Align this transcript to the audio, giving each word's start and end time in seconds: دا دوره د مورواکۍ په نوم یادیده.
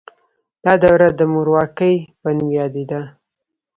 دا 0.63 0.73
دوره 0.83 1.07
د 1.19 1.21
مورواکۍ 1.33 1.95
په 2.21 2.29
نوم 2.37 2.49
یادیده. 2.59 3.01